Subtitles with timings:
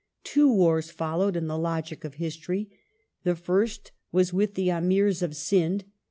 [0.23, 2.71] Two wai*s followed in the logic of history.
[3.21, 5.83] The first ^^^ was with the Amirs of Sind.